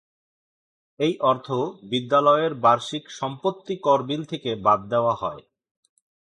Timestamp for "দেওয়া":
4.89-5.13